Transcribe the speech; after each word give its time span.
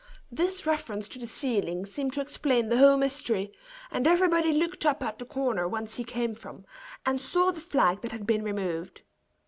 This 0.31 0.65
reference 0.65 1.07
to 1.09 1.19
the 1.19 1.27
ceiling 1.27 1.85
seemed 1.85 2.13
to 2.13 2.21
explain 2.21 2.69
the 2.69 2.79
whole 2.79 2.97
mystery; 2.97 3.51
and 3.91 4.07
everybody 4.07 4.51
looked 4.51 4.83
up 4.83 5.03
at 5.03 5.19
the 5.19 5.25
corner 5.25 5.67
whence 5.67 5.97
he 5.97 6.03
came 6.03 6.33
from, 6.33 6.65
and 7.05 7.21
saw 7.21 7.51
the 7.51 7.59
flag 7.61 8.01
that 8.01 8.11
had 8.11 8.25
been 8.25 8.41
removed. 8.43 9.03